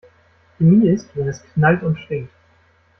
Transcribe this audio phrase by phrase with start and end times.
[0.57, 2.33] Chemie ist, wenn es knallt und stinkt.